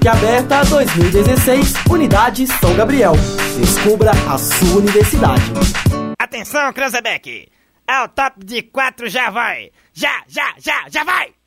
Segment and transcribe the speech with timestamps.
[0.00, 3.12] PUC Aberta 2016, Unidade São Gabriel.
[3.58, 5.42] Descubra a sua universidade.
[6.18, 7.48] Atenção, Cranzebeck!
[7.86, 9.70] É o top de quatro, já vai!
[9.92, 11.39] Já, já, já, já vai!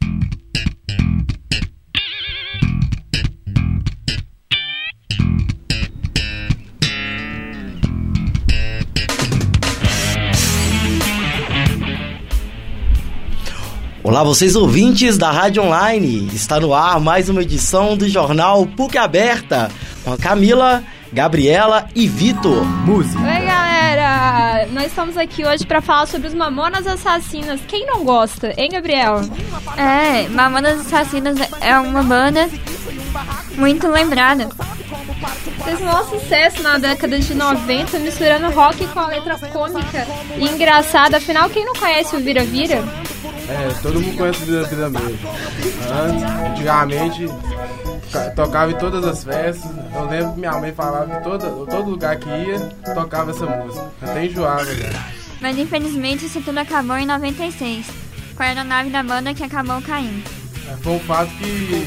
[14.03, 16.29] Olá, vocês ouvintes da Rádio Online.
[16.33, 19.71] Está no ar mais uma edição do jornal PUC Aberta
[20.03, 22.65] com a Camila, Gabriela e Vitor.
[22.85, 23.23] Música.
[23.23, 24.67] Oi, galera!
[24.73, 27.61] Nós estamos aqui hoje para falar sobre os Mamonas Assassinas.
[27.65, 29.21] Quem não gosta, hein, Gabriel?
[29.77, 32.49] É, Mamonas Assassinas é uma banda
[33.55, 34.49] muito lembrada.
[35.63, 40.05] Fez um maior sucesso na década de 90, misturando rock com a letra cômica
[40.37, 41.17] e engraçada.
[41.17, 42.83] Afinal, quem não conhece o Vira Vira?
[43.49, 45.29] É, todo mundo conhece o Vira mesmo.
[45.91, 47.25] Antes, antigamente,
[48.35, 49.69] tocava em todas as festas.
[49.93, 52.59] Eu lembro que minha mãe falava em todo, todo lugar que ia,
[52.93, 53.91] tocava essa música.
[54.01, 55.13] Até enjoava, né?
[55.41, 57.85] Mas infelizmente isso tudo acabou em 96,
[58.35, 60.23] com a aeronave da banda que acabou caindo.
[60.69, 61.85] É, foi um fato que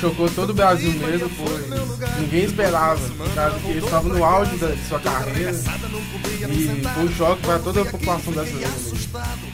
[0.00, 1.70] chocou todo o Brasil mesmo, foi.
[2.18, 5.50] Ninguém esperava, por causa que eles estavam no auge da, de sua carreira.
[5.50, 9.51] E foi um choque para toda a população dessa zona.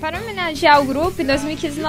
[0.00, 1.80] Para homenagear o grupo, em 2015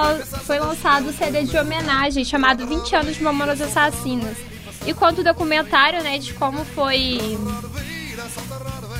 [0.44, 4.36] foi lançado o CD de homenagem chamado 20 anos de Mamonas Assassinas.
[4.86, 7.18] E conta o documentário, né, de como foi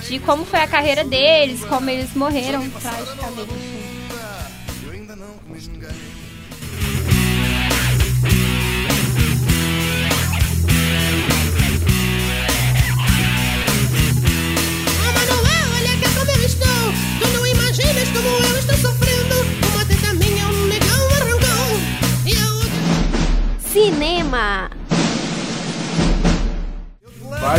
[0.06, 3.52] de como foi a carreira deles, como eles morreram tragicamente.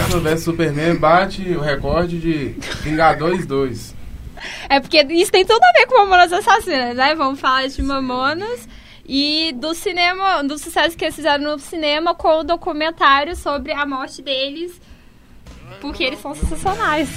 [0.10, 3.96] Batman vs Superman bate o recorde de Vingadores 2.
[4.68, 7.14] É porque isso tem tudo a ver com Mamonas Assassinas, né?
[7.14, 8.68] Vamos falar de Mamonas
[9.08, 13.86] e do cinema, do sucesso que eles fizeram no cinema com o documentário sobre a
[13.86, 14.82] morte deles,
[15.80, 17.10] porque eles são sensacionais.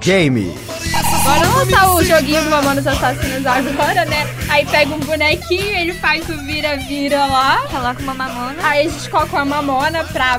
[0.00, 0.73] Game.
[1.24, 4.26] Bora lançar o joguinho do Mamonas Assassinas agora, né?
[4.48, 7.62] Aí pega um bonequinho, ele faz o vira-vira lá.
[7.70, 8.56] Coloca uma mamona.
[8.62, 10.38] Aí a gente coloca uma mamona pra,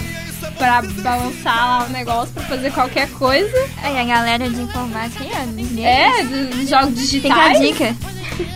[0.58, 3.70] pra balançar lá o negócio, pra fazer qualquer coisa.
[3.82, 7.58] Aí a galera de informática, é, É, dos jogos tem digitais.
[7.58, 7.96] que a dica.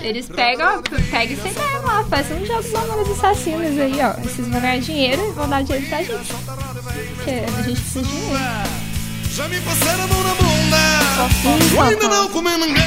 [0.02, 4.12] Eles pegam, pegam essa ideia lá, fazem um jogo dos Mamonas Assassinas aí, ó.
[4.22, 6.34] Vocês vão ganhar dinheiro e vão dar dinheiro pra gente.
[7.16, 8.89] Porque a gente precisa de dinheiro.
[9.32, 11.76] Já me passaram a mão na bunda.
[11.76, 12.84] Eu ainda não comi ninguém.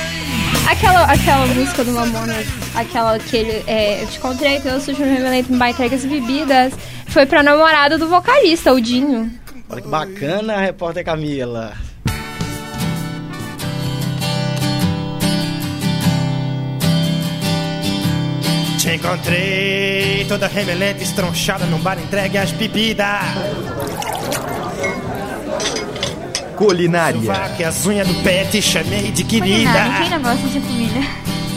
[0.69, 3.65] Aquela, aquela música do Mamonas, aquela que ele.
[3.67, 6.73] É, eu te encontrei, eu sujo no remelento, me entregas bebidas.
[7.09, 9.31] Foi pra namorada do vocalista, o Dinho.
[9.69, 11.73] Olha que bacana, repórter Camila.
[18.79, 23.21] Te encontrei toda remelente, estronchada num bar entregue às bebidas.
[26.65, 27.21] Culinária.
[27.21, 30.19] Vaca, as unhas do pé te chamei de Culinária, quem querida.
[30.19, 31.01] não gosta de comida?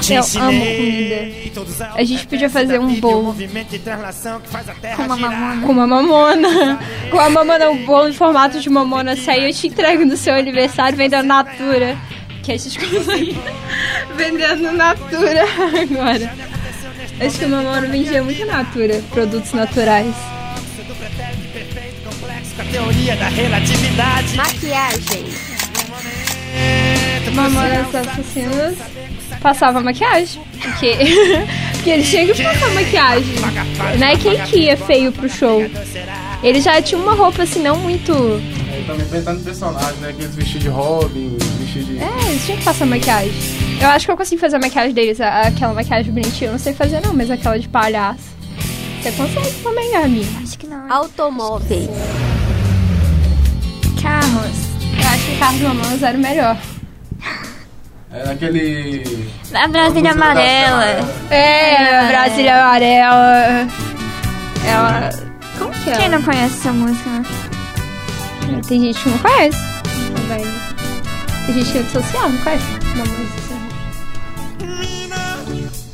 [0.07, 3.47] Eu ensinei todos A gente podia fazer um bolo que
[4.95, 5.61] Com uma mamona.
[5.65, 6.79] com uma mamona.
[7.09, 9.15] Com a mamona, um bolo em formato de mamona.
[9.15, 11.97] Se aí eu te entrego no seu aniversário vendendo Natura.
[12.43, 13.37] Que a gente consegue
[14.15, 15.43] vendendo Natura
[15.81, 16.33] agora.
[17.19, 20.34] Acho que o mamona vendia muito Natura, produtos naturais.
[22.55, 24.35] Do pretérito perfeito, complexo com a teoria da relatividade.
[24.35, 25.25] Maquiagem.
[27.33, 28.75] Mamonas assassinas
[29.41, 30.41] passava maquiagem.
[30.61, 30.95] Porque,
[31.73, 33.35] porque eles tinham que passar maquiagem.
[33.99, 35.61] Não é quem que ia feio pro show.
[36.41, 38.13] Ele já tinha uma roupa assim, não muito.
[38.87, 40.09] Também inventando personagens, né?
[40.09, 41.97] Aqueles vestidos de Robin, vestidos de.
[41.97, 43.33] É, eles tinham que passar maquiagem.
[43.81, 46.49] Eu acho que eu consigo fazer a maquiagem deles, aquela maquiagem bonitinha.
[46.49, 48.35] Eu não sei fazer, não, mas aquela de palhaço.
[49.01, 50.27] Você consegue também, Gabi?
[50.41, 50.91] Acho que não.
[50.91, 51.89] Automóveis.
[55.39, 56.57] Do Mamonas era o melhor.
[58.11, 59.29] É aquele.
[59.53, 60.85] A Brasília música da- Amarela.
[61.29, 62.07] É, É.
[62.07, 63.67] Brasília Amarela.
[64.65, 65.09] Ela.
[65.59, 65.97] Como que é?
[65.97, 67.23] Quem não conhece essa música, né?
[68.67, 69.57] Tem gente que não conhece.
[71.45, 72.65] Tem gente que é social, não conhece.
[72.95, 73.29] Mamonas
[74.55, 75.85] Assassinas.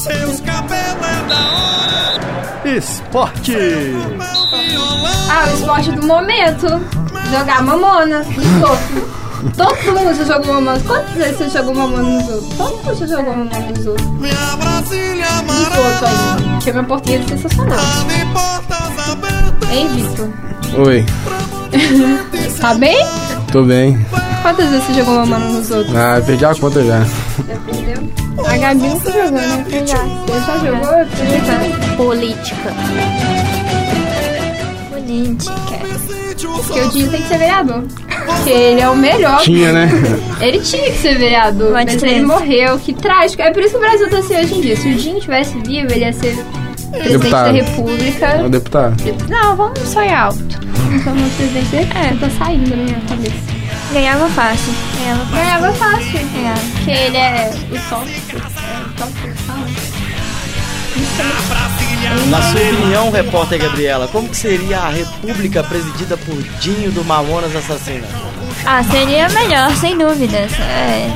[0.00, 2.76] Seus cabelos é da hora.
[2.76, 3.52] Esporte.
[5.30, 6.66] Ah, o esporte do momento.
[7.32, 9.16] Jogar mamona nos outros.
[9.56, 10.80] Todo mundo já jogou mamona.
[10.86, 12.56] Quantas vezes você jogou mamona nos outros?
[12.56, 14.06] Todo mundo já jogou mamona nos outros.
[14.20, 16.52] Minha Brasília ainda.
[16.54, 17.78] Porque meu português é sensacional.
[17.78, 19.70] abertas.
[19.70, 20.28] Hein, Vitor?
[20.86, 21.04] Oi,
[22.60, 23.06] Tá bem?
[23.52, 24.06] tô bem.
[24.42, 25.94] Quantas vezes você jogou mamona nos outros?
[25.96, 27.00] Ah, perdi a conta já.
[27.00, 28.12] Já perdeu?
[28.46, 29.64] A Gabi nunca jogou, né?
[29.70, 29.96] Eu já.
[29.98, 30.90] Você já jogou?
[30.92, 31.96] Eu jogar.
[31.96, 32.72] Política.
[34.90, 35.65] Política.
[36.36, 37.82] Porque o Dinho tem que ser vereador.
[38.26, 39.40] Porque ele é o melhor.
[39.40, 39.88] Tinha, né?
[40.40, 42.78] Ele tinha que ser vereador, mas ele morreu.
[42.78, 43.42] Que trágico.
[43.42, 44.76] É por isso que o Brasil tá assim hoje em dia.
[44.76, 46.36] Se o Dinho tivesse vivo, ele ia ser
[46.90, 47.46] presidente Deputado.
[47.46, 48.26] da república.
[48.26, 48.96] É o deputado.
[49.28, 50.38] Não, vamos sonhar alto.
[50.38, 52.26] Vamos sonhar presidente da república.
[52.26, 53.56] Tá saindo da minha cabeça.
[53.92, 54.72] Ganhava fácil.
[54.98, 55.36] Ganhava fácil.
[55.36, 56.20] Ganhava fácil.
[56.34, 56.60] Ganhava.
[56.74, 58.10] Porque ele é o top.
[58.10, 59.66] É, o top que fala.
[62.28, 67.54] Na sua opinião, repórter Gabriela, como que seria a república presidida por Dinho do Mamonas
[67.54, 68.06] Assassina?
[68.64, 70.52] Ah, seria melhor, sem dúvidas.
[70.58, 71.08] É.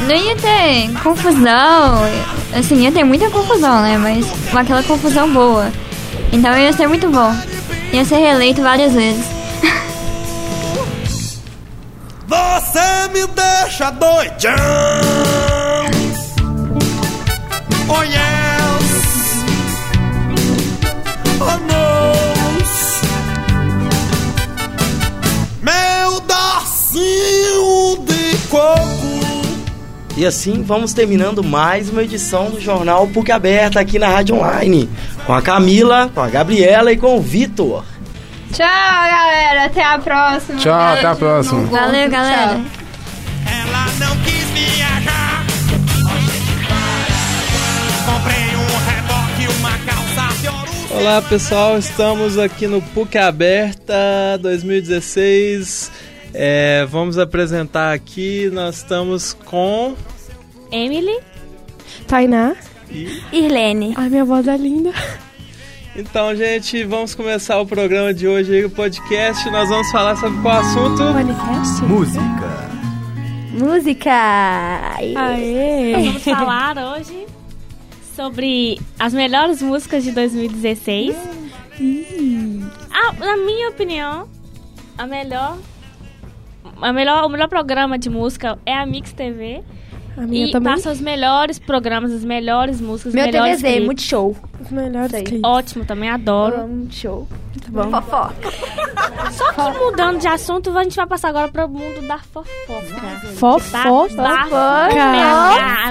[0.00, 2.02] Não ia ter confusão.
[2.54, 3.98] Assim, ia ter muita confusão, né?
[3.98, 5.70] Mas aquela confusão boa.
[6.32, 7.34] Então ia ser muito bom.
[7.92, 9.24] Ia ser reeleito várias vezes.
[12.26, 14.54] Você me deixa doidão.
[17.88, 18.45] Oh yes.
[30.16, 34.88] E assim vamos terminando mais uma edição do Jornal PUC Aberta aqui na Rádio Online.
[35.26, 37.84] Com a Camila, com a Gabriela e com o Vitor.
[38.50, 39.66] Tchau, galera.
[39.66, 40.58] Até a próxima.
[40.58, 41.64] Tchau, até a próxima.
[41.64, 42.54] Valeu, galera.
[42.54, 42.64] Tchau.
[43.44, 45.44] Ela não quis viajar.
[48.06, 50.70] Comprei um reboque, uma calça de ouro.
[50.92, 55.90] Olá pessoal, estamos aqui no PUC Aberta 2016.
[56.38, 59.96] É, vamos apresentar aqui, nós estamos com.
[60.70, 61.18] Emily.
[62.06, 62.54] Tainá.
[63.32, 63.94] Irlene.
[63.96, 64.92] Ai, minha voz é linda.
[65.96, 69.48] Então, gente, vamos começar o programa de hoje aí, o podcast.
[69.48, 70.98] Nós vamos falar sobre qual assunto?
[70.98, 71.82] Podcast?
[73.58, 74.94] Música.
[75.16, 75.92] Aê!
[75.94, 77.26] Vamos falar hoje
[78.14, 81.16] sobre as melhores músicas de 2016.
[82.92, 84.28] Ah, na minha opinião,
[84.98, 85.56] a melhor,
[86.80, 89.62] a melhor, o melhor programa de música é a Mix TV.
[90.16, 90.72] A minha e também.
[90.72, 94.34] passa os melhores programas, as melhores músicas, os Meu melhores TVZ, muito show.
[94.58, 95.22] Os melhores Sei.
[95.24, 95.44] clipes.
[95.44, 96.66] Ótimo, também adoro.
[96.66, 97.28] Muito show.
[97.50, 97.90] Muito bom.
[97.90, 98.34] Fofoca.
[99.32, 102.48] Só que mudando de assunto, a gente vai passar agora para o mundo da fofoca.
[103.36, 104.14] Fofoca.
[104.16, 104.48] Tá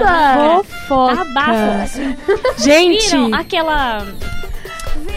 [0.00, 0.64] Nossa.
[0.64, 1.16] Fofoca.
[1.16, 2.00] Tá bafo.
[2.58, 4.04] Gente, Viram aquela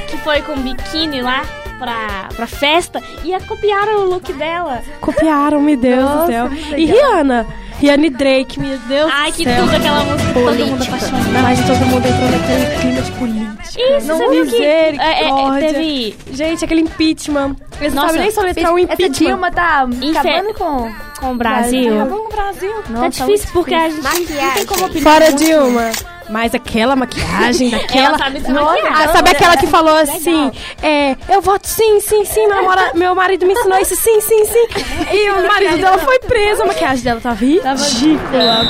[0.08, 1.42] que foi com biquíni lá
[1.80, 4.82] pra, pra festa e a copiaram o look dela.
[5.02, 6.50] copiaram, meu Deus Nossa, do céu.
[6.78, 6.86] E.
[6.86, 7.48] Rihanna.
[7.80, 10.96] Rihanna e Drake, meu Deus Ai, do que tudo aquela música, todo mundo Política.
[10.98, 11.42] apaixonado.
[11.42, 13.98] Mas todo mundo entrou naquele clima de política.
[13.98, 15.74] Isso, você viu que é, é, Misericórdia.
[15.74, 17.56] teve Gente, aquele impeachment.
[17.80, 19.28] Eles não Nossa, sabem nem soletrar o Essa impeachment.
[19.28, 20.92] Dilma tá acabando com...
[21.22, 21.96] com o Brasil.
[22.02, 22.74] Acabou com o Brasil.
[22.84, 25.14] Tá difícil porque a gente não tem como opinar.
[25.14, 25.92] Fora Dilma.
[26.30, 28.10] Mas aquela maquiagem daquela.
[28.10, 28.44] Ela sabe
[28.88, 30.52] ah, sabe aquela que falou assim?
[30.82, 32.48] É, eu voto sim, sim, sim.
[32.48, 34.68] Meu, namora- meu marido me ensinou isso, sim, sim, sim.
[35.12, 36.62] E o marido dela foi preso.
[36.64, 38.64] A maquiagem dela tava ridícula.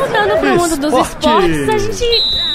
[0.00, 2.04] Mudando pro mundo dos esportes, a gente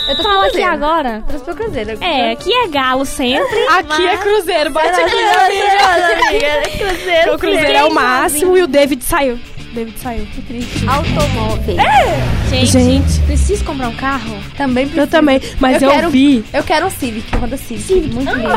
[0.09, 1.23] Eu tô fala aqui agora.
[1.31, 1.97] Eu tô pro cruzeiro.
[2.03, 3.67] É, aqui é galo sempre.
[3.67, 5.11] Aqui é Cruzeiro, bate aqui.
[6.77, 7.35] Cruzeiro.
[7.35, 9.39] O Cruzeiro é o máximo e o David saiu.
[9.71, 10.27] O David saiu.
[10.87, 11.75] Automóvel.
[12.49, 13.19] Gente, Gente.
[13.21, 14.35] preciso comprar um carro?
[14.57, 15.11] Também Eu preciso.
[15.11, 16.43] também, mas Eu eu, quero- vi.
[16.53, 18.13] Eu quero um Civic, Honda Civic.
[18.13, 18.49] Muito lindo.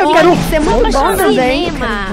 [0.00, 1.66] Eu quero Ser muito bom também.
[1.70, 2.06] Cinema.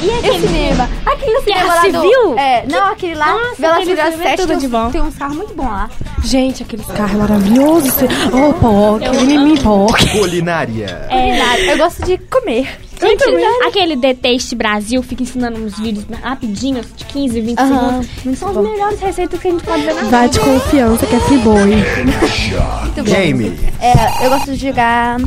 [0.00, 0.88] E Esse aquele cinema.
[1.06, 1.90] Aquele cinema lá do...
[1.90, 2.38] Civil?
[2.38, 3.32] É, não, aquele lá.
[3.32, 4.90] Nossa, aquele filme é 7 tudo tem, de uns- bom.
[4.90, 5.90] tem uns carros muito bons lá.
[6.22, 7.94] Gente, aqueles carros maravilhosos.
[8.32, 10.08] Oh, POC, mimimi POC.
[10.10, 11.06] Culinária.
[11.10, 12.78] É, Eu gosto de comer.
[13.00, 13.24] Gente,
[13.66, 18.38] aquele Deteste Brasil fica ensinando uns vídeos rapidinhos, de 15, 20 Aham, segundos.
[18.38, 20.10] São as melhores receitas que a gente pode ver na vida.
[20.10, 21.64] Vai de confiança que é friboi.
[21.64, 23.02] Muito bom.
[23.04, 23.58] Game.
[23.80, 25.18] É, eu gosto de jogar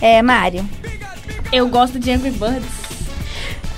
[0.00, 0.68] é, Mario.
[1.52, 2.79] Eu gosto de Angry Birds.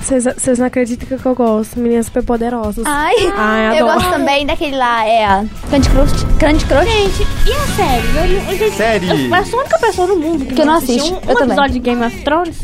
[0.02, 1.78] Vocês não acreditam que eu gosto?
[1.78, 2.84] Meninas super poderosas.
[2.86, 4.00] Ai, Ai, eu adoro.
[4.00, 6.24] gosto também daquele lá, é Candy Crush.
[6.38, 6.84] Candy Crush.
[6.90, 8.06] Gente, e a série?
[8.16, 9.08] Eu, eu, gente, Série.
[9.08, 11.12] Eu, eu sou a única pessoa no mundo que, Que eu não assisto.
[11.14, 11.44] Um, Eu um também.
[11.46, 12.60] episódio de Game of Thrones.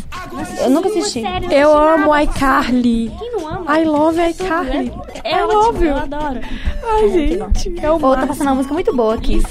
[0.61, 1.23] Eu nunca assisti.
[1.23, 3.13] Sério, não Eu amo iCarly.
[3.19, 3.79] Quem não ama?
[3.79, 4.93] I love iCarly.
[5.25, 6.41] É I love eu adoro.
[6.83, 7.75] Ai, gente.
[7.81, 9.41] É o Ou tá passando uma música muito boa aqui.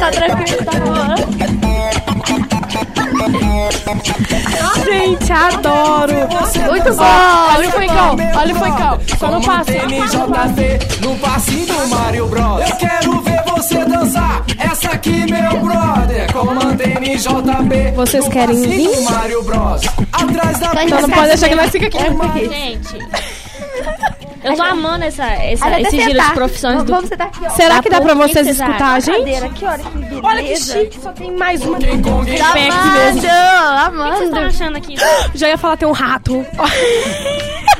[0.00, 1.59] Tá tranquilo, tá bom.
[4.84, 6.12] Gente, adoro.
[6.68, 7.04] Muito bom.
[7.56, 9.00] Olha o funkão, olha o funkão.
[9.18, 9.70] Só não passa.
[9.72, 12.68] NJT no passinho do Mario Bros.
[12.68, 14.44] Eu quero ver você dançar.
[14.58, 16.32] Essa aqui, meu brother.
[16.32, 17.92] Comanda NJP.
[17.94, 19.00] Vocês no querem vir?
[19.02, 19.82] Mario Bros.
[20.12, 22.48] Atrás da Então não pode deixar que nós fica aqui.
[22.48, 22.98] Gente,
[24.50, 26.92] eu tô amando essa, essa, Olha, esse giro de profissões Vamos- do.
[26.94, 27.50] Vamos aqui, ó.
[27.50, 29.34] Será Da que dá pra que vocês escutar gente?
[29.34, 30.20] Aqui, olha que.
[30.26, 31.78] Olha que chique, só tem mais uma.
[31.78, 32.26] King Kong.
[32.30, 33.28] Perto mesmo.
[33.30, 34.46] Amando, O que vocês estão amando.
[34.48, 34.94] achando aqui?
[35.34, 36.44] Já ia falar tem um rato.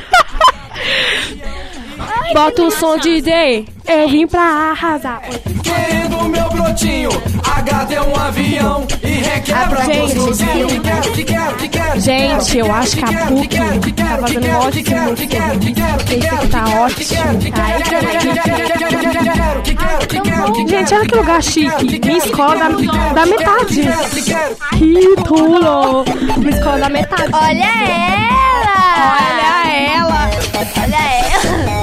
[2.32, 3.66] Bota o som, DJ.
[3.86, 5.22] Eu vim pra arrasar.
[5.62, 7.10] Querendo meu brotinho.
[7.44, 10.14] H é um avião e requebra Gente.
[11.12, 12.00] Que que que.
[12.00, 15.12] Gente, eu acho que a PUC tá fazendo um ótimo.
[15.12, 17.10] Esse aqui tá ótimo.
[20.68, 22.00] Gente, olha que lugar chique.
[22.04, 22.68] Minha escola da,
[23.12, 23.82] da metade.
[24.78, 26.04] Que tudo.
[26.38, 27.30] Minha escola da metade.
[27.32, 28.80] Olha ela.
[29.18, 29.50] Olha
[29.96, 30.30] ela.
[30.76, 31.00] Olha
[31.66, 31.79] ela.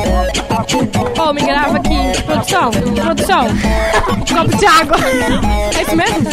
[1.20, 2.22] Ô, me grava aqui.
[2.26, 3.46] Produção, produção.
[4.34, 4.98] Copo de água.
[5.76, 6.30] É isso mesmo?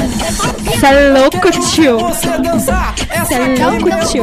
[0.65, 1.99] Você é louco, tio.
[1.99, 2.37] Você é
[3.67, 4.23] louco, tio.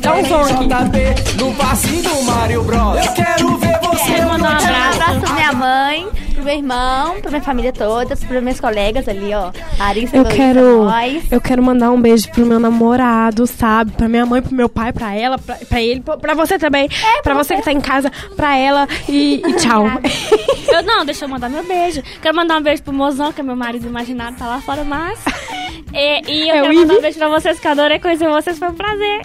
[0.00, 1.34] Dá um som aqui.
[1.38, 3.04] No passinho do Mario Bros.
[3.06, 5.00] Eu quero ver você Quero mandar um Um abraço.
[5.02, 6.08] abraço pra minha mãe,
[6.42, 9.52] pro meu irmão, pra minha família toda, pros meus colegas ali, ó.
[9.78, 11.30] A Arissa, Eu quero, nós.
[11.30, 13.92] eu quero mandar um beijo pro meu namorado, sabe?
[13.92, 16.88] Pra minha mãe, pro meu pai, pra ela, pra, pra ele, pra, pra você também.
[17.22, 19.84] pra você que tá em casa, pra ela e, e tchau.
[20.72, 22.02] Eu, não, deixa eu mandar meu beijo.
[22.22, 25.18] Quero mandar um beijo pro mozão, que é meu marido imaginário, tá lá fora, mas.
[25.94, 28.58] E, e eu É quero mandar um beijo pra vocês, que eu adorei conhecer vocês,
[28.58, 29.20] foi um prazer.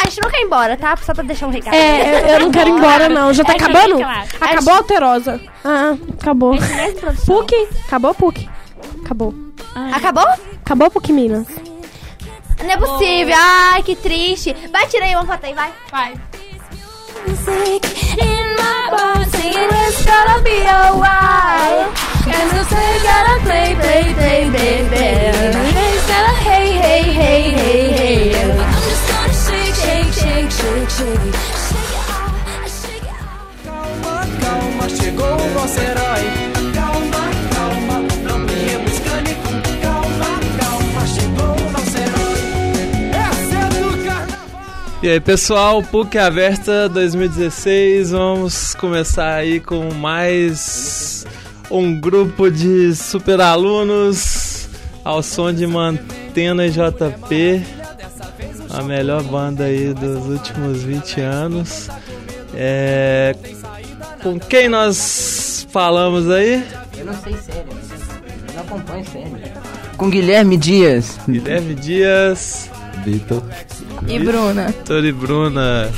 [0.00, 0.96] A gente não quer ir embora, tá?
[0.96, 1.74] Só pra deixar um recado.
[1.74, 3.32] É, eu, eu não quero ir embora, não.
[3.32, 3.96] Já tá É, acabando?
[3.96, 4.28] claro.
[4.40, 5.40] Acabou a alterosa.
[5.64, 6.54] Ah, acabou.
[6.54, 7.36] Esse mesmo, produção?
[7.36, 7.68] PUC?
[7.86, 8.48] Acabou, PUC?
[9.04, 9.34] Acabou.
[9.92, 10.26] Acabou?
[10.64, 11.46] Acabou, PUC Minas.
[12.62, 13.34] Não é possível.
[13.38, 14.54] Ai, que triste.
[14.72, 15.72] Vai, tira aí uma foto aí, vai.
[15.90, 16.14] Vai.
[17.26, 17.34] In
[18.56, 21.88] my bones, singing it's gonna be alright.
[22.26, 25.30] And the say gotta play, play, play, play, play.
[25.74, 26.10] It's
[26.44, 28.45] hey, hey, hey, hey, hey.
[33.64, 36.24] Calma, calma, chegou o nosso herói.
[36.72, 37.20] Calma,
[37.54, 38.46] calma, não
[39.04, 39.48] cânico.
[39.82, 42.40] Calma, calma, chegou o nosso herói.
[43.12, 44.94] Essa é do carnaval.
[45.02, 51.26] E aí pessoal, PUC Aberta 2016, vamos começar aí com mais
[51.70, 54.66] um grupo de super alunos
[55.04, 57.62] ao som de Mantena JP,
[58.76, 61.88] a melhor banda aí dos últimos 20 anos.
[62.54, 63.34] É,
[64.22, 66.64] com quem nós falamos aí?
[66.96, 67.72] Eu não sei sério.
[68.48, 69.38] Eu não acompanho sério.
[69.96, 71.18] Com Guilherme Dias.
[71.26, 72.70] Guilherme Dias.
[73.04, 73.42] Vitor.
[74.06, 74.66] E Bruna.
[74.66, 75.90] Vitor e Bruna.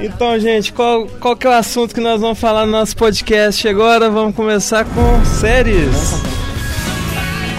[0.00, 3.66] Então, gente, qual, qual que é o assunto que nós vamos falar no nosso podcast
[3.68, 4.10] agora?
[4.10, 6.35] Vamos começar com séries.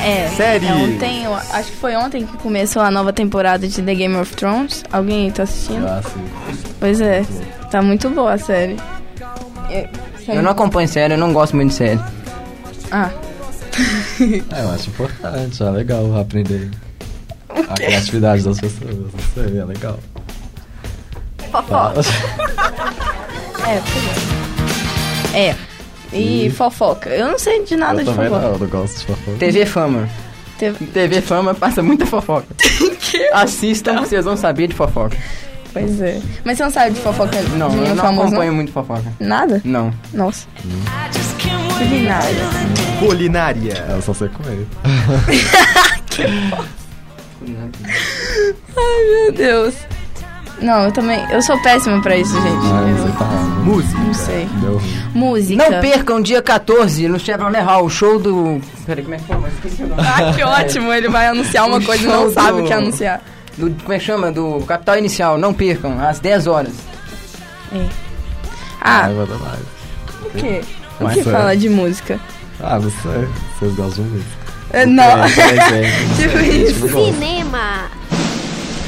[0.07, 0.29] É.
[0.29, 0.65] Série.
[0.65, 4.15] é Ontem, eu acho que foi ontem que começou a nova temporada de The Game
[4.15, 4.83] of Thrones.
[4.91, 5.85] Alguém aí tá assistindo?
[5.85, 6.63] Ah, sim.
[6.79, 7.25] Pois é.
[7.69, 8.77] Tá muito boa a série.
[9.69, 9.89] É,
[10.27, 11.99] Eu não acompanho série, eu não gosto muito de série.
[12.91, 13.09] Ah.
[14.19, 16.71] É, eu acho importante, é legal aprender
[17.69, 18.95] a criatividade das pessoas.
[18.95, 19.99] Não sei, é legal.
[21.51, 21.99] Fofoca.
[23.67, 25.49] É, pois é.
[25.49, 25.55] É.
[26.13, 27.09] E fofoca.
[27.09, 28.29] Eu não sei de nada eu de fofoca.
[28.29, 29.37] não, eu não gosto de fofoca.
[29.37, 30.09] TV Fama.
[30.93, 32.47] TV Fama passa muita fofoca.
[33.33, 35.15] Assistam que vocês vão saber de fofoca.
[35.73, 36.19] Pois é.
[36.43, 38.55] Mas você não sabe de fofoca Não, de eu não famoso, acompanho não?
[38.55, 39.13] muito fofoca.
[39.19, 39.61] Nada?
[39.63, 39.93] Não.
[40.13, 40.47] Nossa.
[41.77, 42.35] Culinária.
[42.99, 43.85] Culinária.
[43.89, 44.65] Eu só sei comer.
[48.75, 49.75] Ai, meu Deus.
[50.61, 51.23] Não, eu também.
[51.31, 52.65] Eu sou péssima pra isso, gente.
[52.65, 53.25] Ah, eu, você tá
[53.63, 53.99] Música.
[53.99, 54.45] Não sei.
[54.61, 54.81] Deu.
[55.13, 55.69] Música.
[55.69, 58.59] Não percam dia 14 no Chevrolet Hall, o show do.
[58.85, 59.49] Peraí, como é que foi?
[59.49, 60.01] Esqueci o nome.
[60.01, 60.91] Ah, que ótimo.
[60.93, 63.21] Ele vai anunciar uma O coisa e não show sabe o do- que anunciar.
[63.57, 64.31] Do, como é que chama?
[64.31, 65.37] Do Capital Inicial.
[65.37, 66.73] Não percam, às 10 horas.
[68.81, 69.59] Ah, Ai, manda mais.
[70.23, 70.61] o quê?
[70.99, 71.23] O Mas que é.
[71.23, 72.19] fala de música?
[72.61, 73.27] Ah, não sei.
[73.59, 74.37] Vocês gostam de música?
[74.73, 75.05] É, Não.
[76.17, 76.87] Tipo isso.
[76.89, 77.13] Gosto.
[77.13, 77.85] Cinema.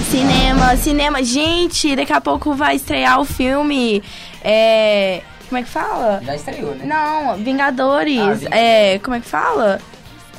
[0.10, 1.24] Cinema, cinema.
[1.24, 4.02] Gente, daqui a pouco vai estrear o filme.
[4.44, 5.22] É.
[5.48, 6.22] Como é que fala?
[6.26, 6.86] Já estreou, né?
[6.86, 8.20] Não, Vingadores.
[8.20, 8.48] Ah, Vingadores.
[8.52, 9.00] É.
[9.00, 9.80] Como é que fala?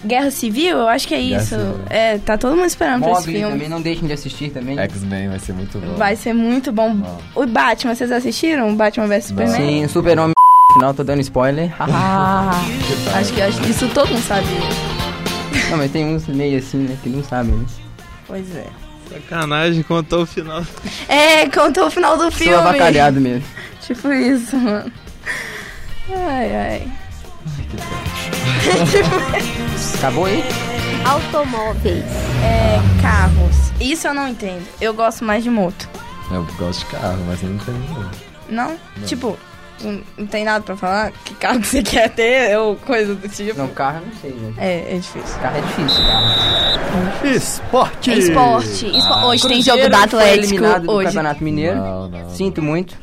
[0.05, 0.79] Guerra Civil?
[0.79, 1.57] Eu acho que é Guerra isso.
[1.57, 1.81] Civil.
[1.89, 3.51] É, tá todo mundo esperando pra esse filme.
[3.53, 4.79] também, não deixem de assistir também.
[4.79, 5.95] X-Men vai ser muito bom.
[5.95, 6.97] Vai ser muito bom.
[7.35, 8.75] O Batman, vocês assistiram?
[8.75, 9.83] Batman vs Superman?
[9.83, 10.33] Sim, Super-Homem
[10.73, 11.73] final, tô dando spoiler.
[11.81, 12.51] Ah,
[13.15, 14.47] acho que acho que isso todo mundo sabe.
[15.71, 17.67] Não, mas tem uns meio assim, né, que não sabem, né?
[18.27, 18.67] Pois é.
[19.11, 20.65] Sacanagem, contou o final.
[21.09, 22.55] É, contou o final do Sou filme.
[22.55, 23.45] avacalhado mesmo.
[23.83, 24.91] Tipo isso, mano.
[26.11, 26.93] Ai, ai.
[29.99, 30.45] Acabou aí?
[31.05, 32.05] Automóveis.
[32.45, 33.73] É, carros.
[33.81, 34.65] Isso eu não entendo.
[34.81, 35.89] Eu gosto mais de moto.
[36.31, 38.11] Eu gosto de carro, mas não tenho nenhum.
[38.49, 38.77] Não?
[39.07, 39.39] Tipo,
[39.83, 41.13] não, não tem nada pra falar?
[41.25, 43.59] Que carro que você quer ter ou coisa do tipo?
[43.59, 44.53] Não, carro eu não sei, né?
[44.59, 45.39] É, é difícil.
[45.41, 47.27] Carro é difícil, carro.
[47.27, 48.19] Esporte.
[48.19, 48.87] Esporte.
[48.99, 50.65] Espo- Ah, hoje tem jogo da Atlético.
[50.91, 51.07] Hoje.
[51.09, 51.77] Campeonato Mineiro.
[51.77, 52.31] Não, não.
[52.31, 52.97] Sinto muito.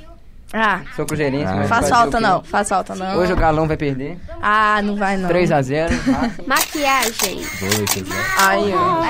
[0.53, 1.51] Ah, Sou cruzeirense.
[1.51, 2.41] Ah, faz falta não.
[2.41, 3.17] Faz falta não.
[3.17, 4.17] Hoje o Galão vai perder.
[4.41, 5.27] Ah, não vai não.
[5.29, 5.89] 3x0.
[6.47, 7.41] Maquiagem.
[7.59, 8.15] Dois, né?
[8.37, 9.01] Ai, ó.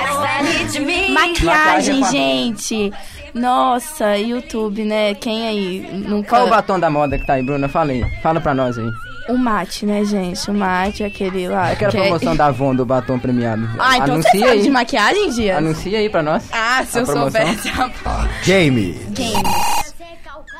[1.12, 2.92] Maquiagem Maquiagem, é gente.
[3.34, 5.14] Nossa, YouTube, né?
[5.14, 6.28] Quem aí nunca...
[6.30, 7.68] Qual o batom da moda que tá aí, Bruna?
[7.68, 8.04] Fala aí.
[8.22, 8.88] Fala pra nós aí.
[9.28, 10.50] O mate, né, gente?
[10.50, 11.70] O mate, aquele lá.
[11.72, 13.68] Aquela que é- promoção da Avon do batom premiado.
[13.78, 14.62] Ah, então você Anuncia sabe aí.
[14.62, 15.58] de maquiagem, Dias?
[15.58, 16.44] Anuncia aí pra nós.
[16.50, 17.30] Ah, se eu promoção.
[17.46, 17.68] soubesse.
[17.68, 18.28] a porra.
[18.44, 18.92] Game.
[19.10, 19.94] Games.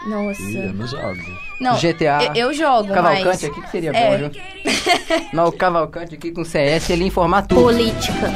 [0.06, 0.42] Nossa.
[0.42, 1.16] Ih, eu não jogo.
[1.60, 2.30] Não, GTA.
[2.34, 3.44] eu, eu jogo, Cavalcante mas...
[3.44, 4.10] aqui que seria É.
[4.18, 4.42] bom, viu?
[5.32, 7.62] Mas o Cavalcante aqui com CS, ele informar tudo.
[7.62, 8.30] Política.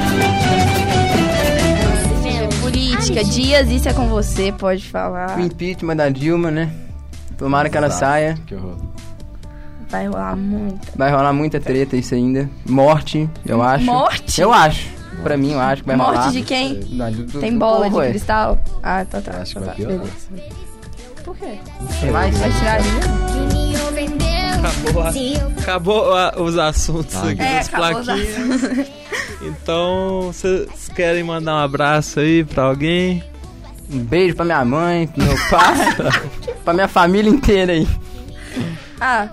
[3.07, 3.23] Política.
[3.23, 5.37] Dias, isso é com você, pode falar.
[5.37, 6.71] O impeachment da Dilma, né?
[7.37, 7.99] Tomara que ela Exato.
[7.99, 8.37] saia.
[8.45, 8.77] Que horror.
[9.89, 10.87] Vai rolar muito.
[10.97, 12.49] Vai rolar muita treta isso ainda.
[12.67, 13.85] Morte, eu acho.
[13.85, 14.41] Morte?
[14.41, 14.89] Eu acho.
[15.21, 16.31] Pra mim, eu acho que vai Morte rolar.
[16.31, 16.79] de quem?
[16.97, 18.57] Da- do- do- Tem bola de cristal?
[18.81, 19.37] Ah, tá, tá.
[19.41, 20.11] Acho que tá, vai tá, beleza.
[21.23, 21.59] Por quê?
[22.01, 22.37] Tem mais?
[22.37, 24.42] Vai tirar a linha?
[24.63, 25.09] Acabou, a-
[25.61, 28.87] acabou a- os assuntos aqui É, das plaquinhas.
[29.41, 33.23] Então, vocês querem mandar um abraço aí pra alguém?
[33.91, 35.75] Um beijo pra minha mãe, pro meu pai,
[36.63, 37.87] pra minha família inteira aí.
[39.01, 39.27] Ah,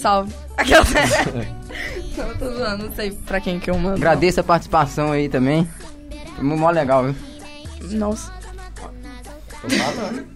[0.00, 0.32] salve.
[0.56, 0.84] Aquela...
[2.16, 3.96] não, tô zoando, não sei pra quem que eu mando.
[3.96, 5.68] Agradeço a participação aí também.
[6.36, 7.16] Foi mó legal, viu?
[7.98, 8.32] Nossa.
[9.62, 10.26] Tô falando.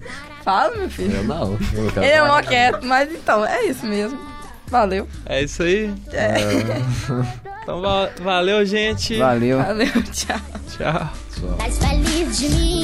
[0.48, 1.14] Fala, meu filho.
[1.14, 1.58] Eu não.
[1.74, 4.18] Eu quero Ele é mó quieto, mas então, é isso mesmo.
[4.68, 5.06] Valeu.
[5.26, 5.92] É isso aí?
[6.10, 6.34] É.
[7.68, 9.18] Então, va- valeu, gente.
[9.18, 9.62] Valeu.
[9.62, 10.40] Valeu, tchau.
[10.74, 11.10] Tchau.
[11.58, 12.82] Mas feliz de mim.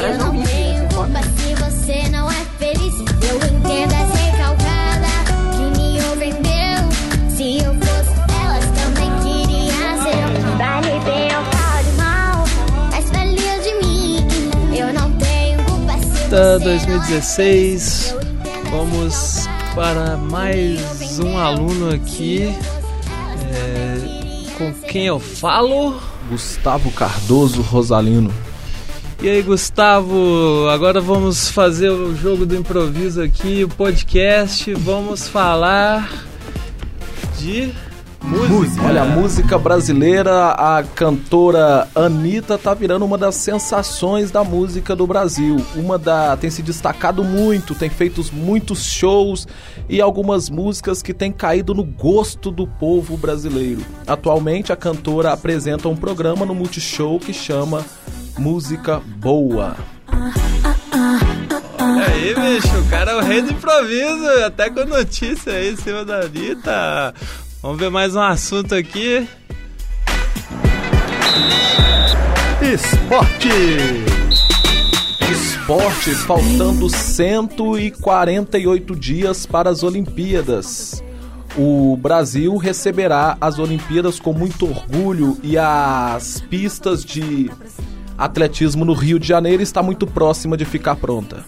[0.00, 2.94] Eu não se você não é feliz.
[3.00, 4.11] Eu entendo essa
[16.32, 18.16] culpa se Da você 2016,
[18.70, 22.54] vamos para mais um aluno aqui.
[23.52, 26.00] É, com quem eu falo?
[26.30, 28.32] Gustavo Cardoso Rosalino.
[29.22, 34.72] E aí, Gustavo, agora vamos fazer o jogo do improviso aqui, o podcast.
[34.74, 36.10] Vamos falar
[37.38, 37.72] de
[38.22, 38.86] música.
[38.86, 45.06] Olha, a música brasileira, a cantora Anitta tá virando uma das sensações da música do
[45.06, 45.56] Brasil.
[45.74, 49.46] Uma da tem se destacado muito, tem feito muitos shows
[49.88, 53.82] e algumas músicas que têm caído no gosto do povo brasileiro.
[54.06, 57.84] Atualmente a cantora apresenta um programa no Multishow que chama
[58.38, 59.76] Música Boa.
[61.78, 65.76] Olha aí, bicho, o cara é o rei do improviso, até com notícia aí em
[65.76, 67.14] cima da Anitta.
[67.62, 69.28] Vamos ver mais um assunto aqui.
[72.60, 73.48] Esporte!
[75.30, 81.00] Esporte, faltando 148 dias para as Olimpíadas.
[81.56, 87.48] O Brasil receberá as Olimpíadas com muito orgulho e as pistas de
[88.18, 91.44] atletismo no Rio de Janeiro está muito próxima de ficar pronta.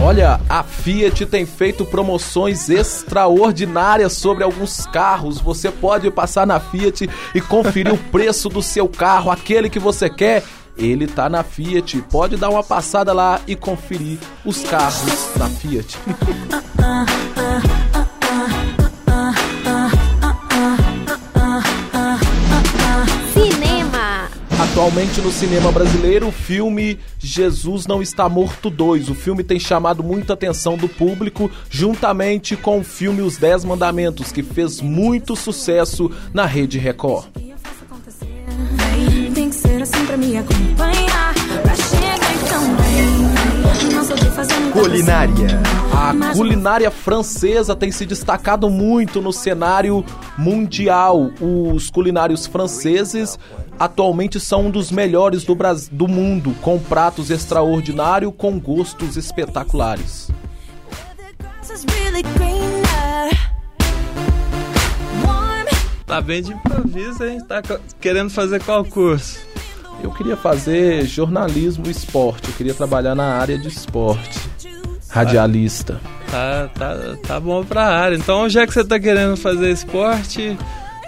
[0.00, 5.40] Olha, a Fiat tem feito promoções extraordinárias sobre alguns carros.
[5.40, 10.08] Você pode passar na Fiat e conferir o preço do seu carro, aquele que você
[10.08, 10.44] quer.
[10.76, 12.00] Ele tá na Fiat.
[12.02, 15.98] Pode dar uma passada lá e conferir os carros da Fiat.
[24.78, 29.08] Atualmente no cinema brasileiro, o filme Jesus Não Está Morto 2.
[29.08, 34.30] O filme tem chamado muita atenção do público, juntamente com o filme Os Dez Mandamentos,
[34.30, 37.26] que fez muito sucesso na Rede Record.
[39.34, 41.34] Tem que ser assim pra me acompanhar.
[41.60, 42.18] Pra chegar
[42.76, 43.94] bem.
[43.94, 45.60] Não sou de fazer muita Culinária.
[45.92, 50.04] A culinária francesa tem se destacado muito no cenário
[50.36, 51.32] mundial.
[51.40, 53.36] Os culinários franceses
[53.78, 60.30] atualmente são um dos melhores do, Bras- do mundo, com pratos extraordinários com gostos espetaculares.
[66.06, 67.38] Tá bem de improviso, hein?
[67.46, 67.62] Tá
[68.00, 69.38] querendo fazer qual curso?
[70.02, 72.48] Eu queria fazer jornalismo e esporte.
[72.48, 74.38] Eu queria trabalhar na área de esporte.
[75.10, 76.00] Radialista.
[76.30, 78.16] Tá, tá, tá bom pra área.
[78.16, 80.56] Então, já que você tá querendo fazer esporte,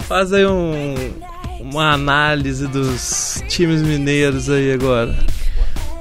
[0.03, 0.95] faz aí um,
[1.61, 5.15] uma análise dos times mineiros aí agora.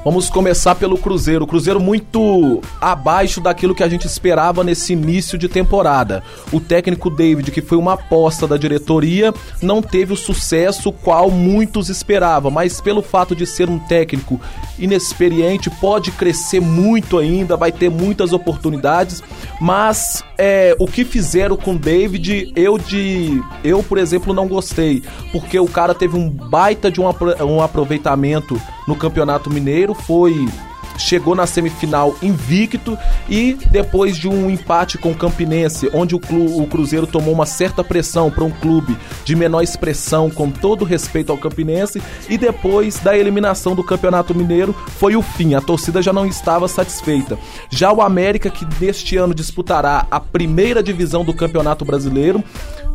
[0.04, 1.44] Vamos começar pelo Cruzeiro.
[1.44, 6.24] O Cruzeiro muito abaixo daquilo que a gente esperava nesse início de temporada.
[6.54, 11.90] O técnico David, que foi uma aposta da diretoria, não teve o sucesso qual muitos
[11.90, 14.40] esperavam, mas pelo fato de ser um técnico
[14.80, 19.22] inexperiente, pode crescer muito ainda, vai ter muitas oportunidades,
[19.60, 25.60] mas é, o que fizeram com David, eu de eu, por exemplo, não gostei, porque
[25.60, 27.06] o cara teve um baita de um,
[27.46, 28.60] um aproveitamento
[28.90, 30.50] no Campeonato Mineiro, foi
[30.98, 32.98] chegou na semifinal invicto
[33.30, 37.46] e depois de um empate com o Campinense, onde o, clu- o Cruzeiro tomou uma
[37.46, 43.00] certa pressão para um clube de menor expressão, com todo respeito ao Campinense, e depois
[43.00, 45.54] da eliminação do Campeonato Mineiro foi o fim.
[45.54, 47.38] A torcida já não estava satisfeita.
[47.70, 52.44] Já o América, que neste ano disputará a primeira divisão do Campeonato Brasileiro,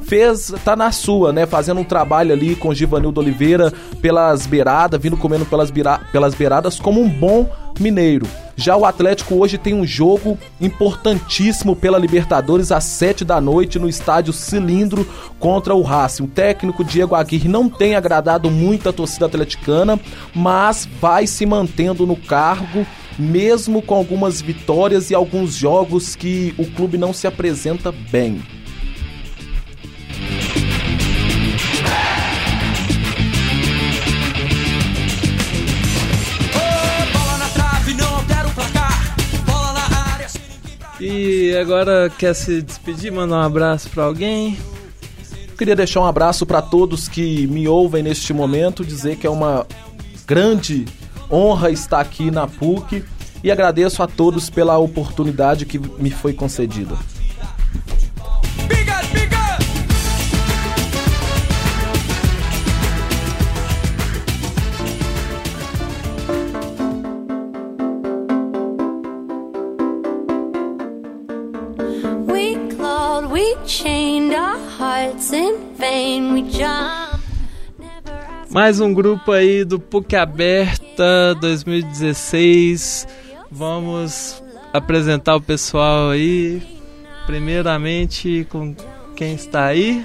[0.06, 5.16] fez tá na sua, né, fazendo um trabalho ali com Givanildo Oliveira pelas beiradas, vindo
[5.16, 7.48] comendo pelas, beira- pelas beiradas como um bom
[7.80, 8.26] mineiro.
[8.56, 13.88] Já o Atlético hoje tem um jogo importantíssimo pela Libertadores às 7 da noite no
[13.88, 15.04] estádio Cilindro
[15.40, 16.22] contra o Racing.
[16.24, 19.98] O técnico Diego Aguirre não tem agradado muito a torcida atleticana,
[20.34, 22.86] mas vai se mantendo no cargo
[23.18, 28.42] mesmo com algumas vitórias e alguns jogos que o clube não se apresenta bem.
[41.16, 44.58] E agora quer se despedir, mandar um abraço pra alguém?
[45.56, 49.64] Queria deixar um abraço para todos que me ouvem neste momento, dizer que é uma
[50.26, 50.84] grande
[51.30, 53.04] honra estar aqui na PUC
[53.44, 56.96] e agradeço a todos pela oportunidade que me foi concedida.
[78.50, 83.06] Mais um grupo aí do PUC Aberta 2016.
[83.50, 86.62] Vamos apresentar o pessoal aí.
[87.26, 88.74] Primeiramente com
[89.16, 90.04] quem está aí.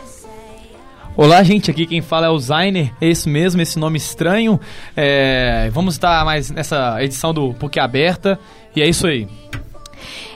[1.16, 1.70] Olá, gente.
[1.70, 2.94] Aqui quem fala é o Zainer.
[3.02, 4.60] É isso mesmo, esse nome estranho.
[4.96, 8.40] É, vamos estar mais nessa edição do PUC Aberta.
[8.76, 9.28] E é isso aí.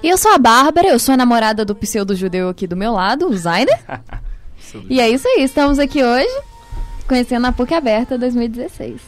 [0.04, 3.28] E eu sou a Bárbara, eu sou a namorada do pseudo-judeu aqui do meu lado,
[3.30, 3.80] o Zainer.
[4.89, 6.42] e é isso aí, estamos aqui hoje
[7.08, 9.00] conhecendo a PUC Aberta 2016.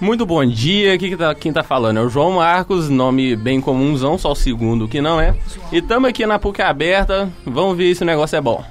[0.00, 3.60] Muito bom dia, aqui que tá- quem tá falando é o João Marcos, nome bem
[3.60, 5.34] comunzão, só o segundo que não é.
[5.70, 8.64] E tamo aqui na PUC aberta, vamos ver se o negócio é bom.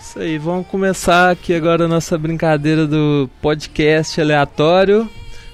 [0.00, 5.08] Isso aí, vamos começar aqui agora a nossa brincadeira do podcast aleatório.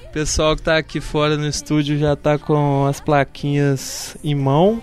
[0.05, 4.81] O pessoal que tá aqui fora no estúdio já tá com as plaquinhas em mão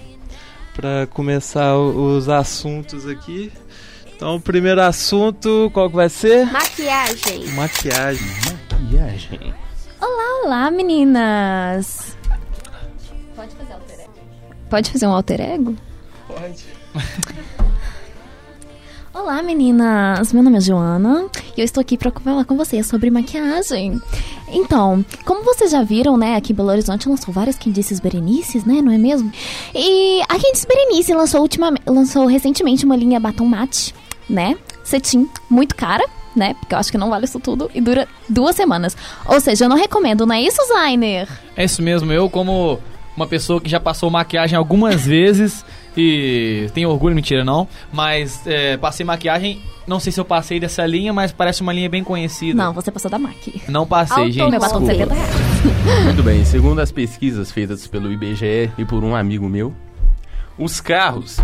[0.81, 3.53] para começar os assuntos aqui.
[4.17, 6.47] Então, o primeiro assunto, qual que vai ser?
[6.47, 7.47] Maquiagem.
[7.49, 8.27] Maquiagem.
[8.71, 9.55] Maquiagem.
[10.01, 12.17] Olá, olá, meninas!
[13.37, 14.13] Pode fazer alter ego.
[14.71, 15.77] Pode fazer um alter ego?
[16.27, 16.65] Pode.
[19.13, 20.33] Olá, meninas!
[20.33, 24.01] Meu nome é Joana e eu estou aqui para falar com vocês sobre maquiagem.
[24.53, 28.81] Então, como vocês já viram, né, aqui em Belo Horizonte lançou várias quindices berenices, né,
[28.83, 29.31] não é mesmo?
[29.75, 33.95] E a Quindice Berenice lançou, ultimamente, lançou recentemente uma linha batom mate,
[34.29, 38.09] né, cetim, muito cara, né, porque eu acho que não vale isso tudo e dura
[38.29, 38.97] duas semanas.
[39.27, 41.29] Ou seja, eu não recomendo, não é isso, Zainer?
[41.57, 42.13] É isso mesmo.
[42.13, 42.79] Eu, como
[43.17, 45.65] uma pessoa que já passou maquiagem algumas vezes
[46.01, 49.61] e tenho orgulho, mentira não, mas é, passei maquiagem.
[49.87, 52.63] Não sei se eu passei dessa linha, mas parece uma linha bem conhecida.
[52.63, 53.63] Não, você passou da MAC.
[53.69, 54.51] Não passei, Auto- gente.
[54.51, 55.15] Meu batom de desculpa.
[55.15, 56.05] 70 reais.
[56.05, 59.75] Muito bem, segundo as pesquisas feitas pelo IBGE e por um amigo meu,
[60.57, 61.39] os carros,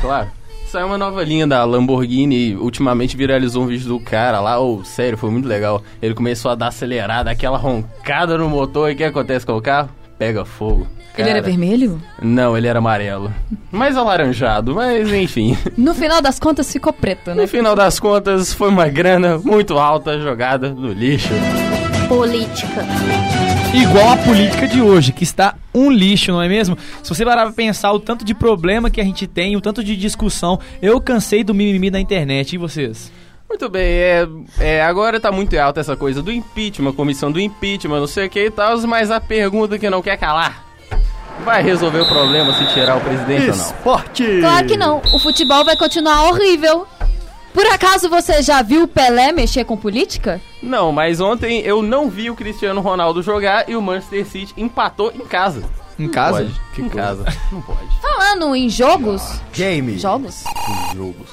[0.00, 0.28] claro,
[0.66, 4.82] saiu uma nova linha da Lamborghini e ultimamente viralizou um vídeo do cara lá, oh,
[4.82, 5.82] sério, foi muito legal.
[6.02, 9.62] Ele começou a dar acelerada, aquela roncada no motor e o que acontece com o
[9.62, 9.90] carro?
[10.18, 10.86] Pega fogo.
[11.16, 12.02] Ele era Cara, vermelho?
[12.20, 13.32] Não, ele era amarelo.
[13.70, 15.56] Mais alaranjado, mas enfim.
[15.76, 17.42] No final das contas ficou preto, né?
[17.42, 21.28] No final das contas, foi uma grana muito alta jogada no lixo.
[22.08, 22.84] Política.
[23.72, 26.76] Igual a política de hoje, que está um lixo, não é mesmo?
[27.02, 29.82] Se você parar pra pensar o tanto de problema que a gente tem, o tanto
[29.82, 32.54] de discussão, eu cansei do mimimi da internet.
[32.54, 33.10] E vocês?
[33.54, 38.00] Muito bem, é, é, agora tá muito alta essa coisa do impeachment, comissão do impeachment,
[38.00, 40.64] não sei o que e tal, mas a pergunta que não quer calar.
[41.44, 43.64] Vai resolver o problema se tirar o presidente ou não?
[43.66, 44.40] Esporte!
[44.40, 45.00] Claro que não.
[45.14, 46.84] O futebol vai continuar horrível.
[47.52, 50.40] Por acaso você já viu o Pelé mexer com política?
[50.60, 55.12] Não, mas ontem eu não vi o Cristiano Ronaldo jogar e o Manchester City empatou
[55.14, 55.62] em casa.
[55.96, 56.38] Em casa?
[56.38, 56.60] Pode.
[56.74, 57.24] Que em coisa.
[57.24, 57.38] casa.
[57.52, 58.00] Não pode.
[58.02, 59.40] Falando em jogos.
[59.52, 59.96] Game.
[59.96, 60.42] Jogos?
[60.92, 61.30] Jogos.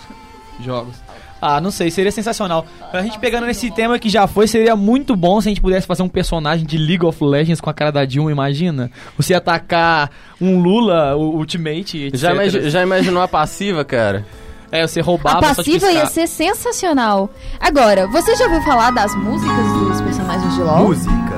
[0.60, 1.11] Jogos.
[1.42, 2.66] Ah, não sei, seria sensacional.
[2.94, 5.88] A gente pegando nesse tema que já foi, seria muito bom se a gente pudesse
[5.88, 8.92] fazer um personagem de League of Legends com a cara da Dilma, imagina?
[9.18, 12.16] Você atacar um Lula, o Ultimate, etc.
[12.20, 14.26] Já, imagi- já imaginou a passiva, cara?
[14.72, 17.30] É, você roubava A passiva ia ser sensacional.
[17.60, 20.86] Agora, você já ouviu falar das músicas dos personagens de LoL?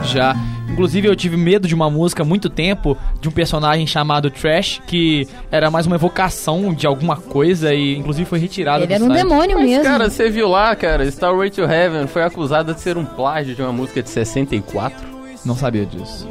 [0.04, 0.36] Já.
[0.73, 4.81] Inclusive, eu tive medo de uma música há muito tempo, de um personagem chamado Trash,
[4.88, 9.03] que era mais uma evocação de alguma coisa e, inclusive, foi retirado Ele do era
[9.03, 9.17] um site.
[9.21, 9.83] demônio Mas, mesmo.
[9.83, 13.62] cara, você viu lá, cara, Starway to Heaven foi acusada de ser um plágio de
[13.62, 14.97] uma música de 64?
[15.45, 16.27] Não sabia disso.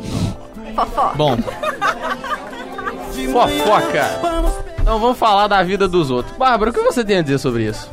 [0.75, 1.13] Fofó.
[1.15, 1.37] Bom,
[3.33, 4.07] Fofoca!
[4.81, 6.37] Então vamos falar da vida dos outros.
[6.37, 7.89] Bárbara, o que você tem a dizer sobre isso?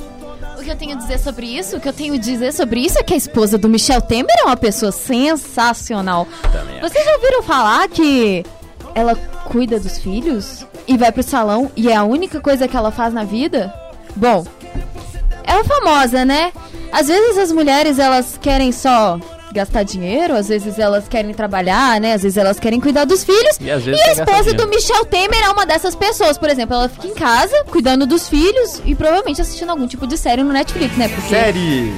[0.70, 1.78] O que eu tenho a dizer sobre isso?
[1.78, 4.36] O que eu tenho a dizer sobre isso é que a esposa do Michel Temer
[4.42, 6.28] é uma pessoa sensacional.
[6.52, 8.46] Também Vocês já ouviram falar que
[8.94, 12.92] ela cuida dos filhos e vai pro salão e é a única coisa que ela
[12.92, 13.74] faz na vida?
[14.16, 14.46] Bom,
[15.44, 16.54] ela é famosa, né?
[16.92, 19.20] Às vezes as mulheres elas querem só
[19.54, 22.14] gastar dinheiro, às vezes elas querem trabalhar, né?
[22.14, 23.58] Às vezes elas querem cuidar dos filhos.
[23.60, 26.38] E às vezes a quer gastar esposa do Michel Temer é uma dessas pessoas.
[26.38, 30.18] Por exemplo, ela fica em casa cuidando dos filhos e provavelmente assistindo algum tipo de
[30.18, 31.08] série no Netflix, né?
[31.10, 31.92] Porque Série.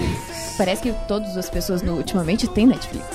[0.57, 3.05] parece que todas as pessoas no- ultimamente têm Netflix.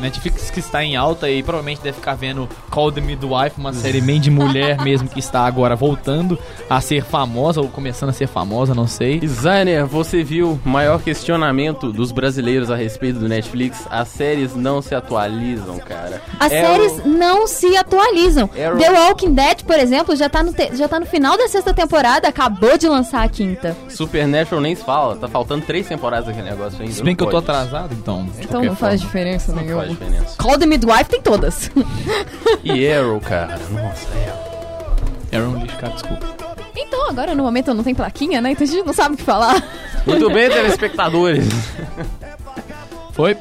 [0.00, 4.00] Netflix que está em alta e provavelmente deve ficar vendo Call the Midwife, uma série
[4.00, 8.26] bem de mulher mesmo que está agora voltando a ser famosa ou começando a ser
[8.26, 9.20] famosa, não sei.
[9.20, 13.86] Designer, você viu o maior questionamento dos brasileiros a respeito do Netflix?
[13.90, 16.22] As séries não se atualizam, cara.
[16.38, 18.48] As Arrow- séries não se atualizam.
[18.56, 21.48] Arrow- The Walking Dead, por exemplo, já tá, no te- já tá no final da
[21.48, 23.76] sexta temporada, acabou de lançar a quinta.
[23.88, 26.92] Supernatural nem se fala, tá faltando três temporadas daquele negócio ainda.
[26.94, 27.50] Se bem que eu tô pode.
[27.50, 28.26] atrasado, então.
[28.40, 29.82] Então não faz diferença Não nenhuma.
[29.90, 30.36] Diferença.
[30.36, 31.70] Call the Midwife tem todas.
[32.64, 34.50] E Arrow, cara, nossa, Arrow.
[35.32, 36.26] Arrow é um lixo, cara, desculpa.
[36.76, 38.52] então, agora no momento não tem plaquinha, né?
[38.52, 39.62] Então a gente não sabe o que falar.
[40.06, 41.46] Muito bem, telespectadores.
[43.12, 43.36] Foi?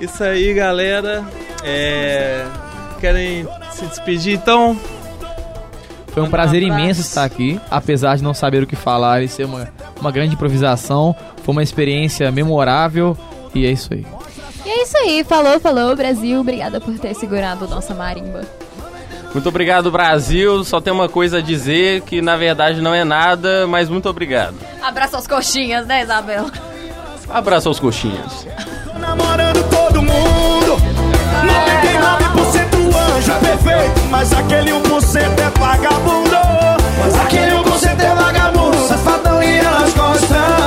[0.00, 1.24] Isso aí, galera.
[1.62, 2.44] É...
[3.00, 4.78] Querem se despedir então?
[6.08, 9.46] Foi um prazer imenso estar aqui, apesar de não saber o que falar e ser
[9.46, 11.16] uma, uma grande improvisação.
[11.42, 13.16] Foi uma experiência memorável
[13.54, 14.04] e é isso aí.
[14.64, 15.24] E é isso aí.
[15.24, 16.40] Falou, falou, Brasil.
[16.40, 18.42] Obrigada por ter segurado nossa marimba.
[19.32, 20.62] Muito obrigado, Brasil.
[20.64, 24.54] Só tem uma coisa a dizer que na verdade não é nada, mas muito obrigado.
[24.82, 26.46] Abraça as coxinhas, né, Isabel?
[27.30, 28.46] Abraço aos coxinhas.
[28.98, 30.76] namorando todo mundo
[31.72, 36.36] 99% anjo perfeito Mas aquele 1% é vagabundo
[36.98, 40.61] Mas aquele 1% é vagabundo Safadão e elas gostam